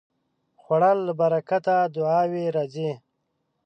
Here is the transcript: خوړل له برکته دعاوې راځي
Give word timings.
خوړل 0.61 0.97
له 1.07 1.13
برکته 1.19 1.75
دعاوې 1.95 2.45
راځي 2.55 2.91